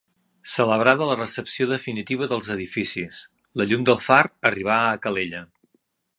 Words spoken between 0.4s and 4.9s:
Celebrada la recepció definitiva dels edificis, la llum del far arribà